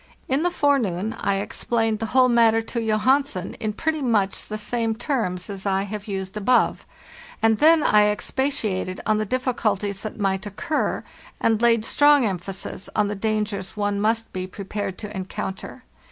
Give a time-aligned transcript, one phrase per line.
[0.27, 4.57] In the forenoon I explained the whole mat ter to Johansen in pretty much the
[4.57, 6.87] same terms as I have used above;
[7.39, 11.03] and then I expatiated on the difficulties that might occur,
[11.39, 15.83] and laid strong emphasis on the dangers one must be prepared to encounter.